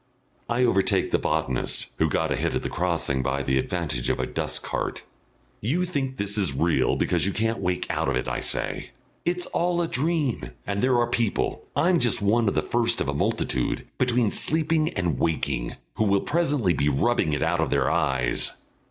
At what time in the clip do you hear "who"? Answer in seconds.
1.99-2.09, 15.97-16.05